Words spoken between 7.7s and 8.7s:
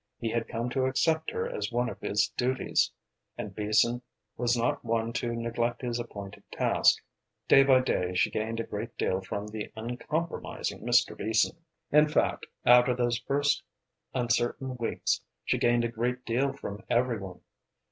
day she gained a